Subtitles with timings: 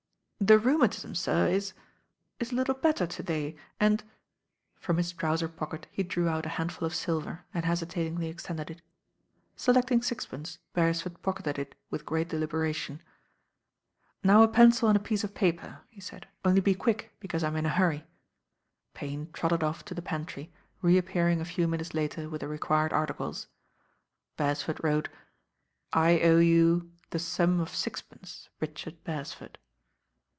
[0.43, 1.73] "The rheumatism, sir, is—
[2.39, 4.03] is a little better to day, and"
[4.81, 8.81] From his trouser pocket he drew out a handful of silver and hesitatingly extended it.
[9.55, 13.03] Selecting sixpence Beresford pocketed it with great deliberation.
[14.23, 16.73] "Now a pencil and a piece of paper," he said, "only b.?
[16.73, 18.03] q iick, because I'm in a hurry."
[18.95, 22.91] Payne trotted off to the pantry, re appearing a few minutes later with the required
[22.93, 23.45] articles.
[24.37, 25.07] Beresford wrote:
[25.93, 26.89] "I.O.U.
[27.11, 29.59] the sum of sixpence, Richard Beresford."